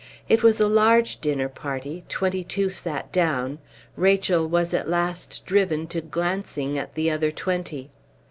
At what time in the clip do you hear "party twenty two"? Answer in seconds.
1.47-2.71